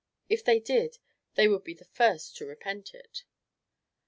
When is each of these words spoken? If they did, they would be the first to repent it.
If 0.29 0.43
they 0.43 0.59
did, 0.59 0.97
they 1.35 1.47
would 1.47 1.63
be 1.63 1.75
the 1.75 1.85
first 1.85 2.35
to 2.37 2.47
repent 2.47 2.95
it. 2.95 3.23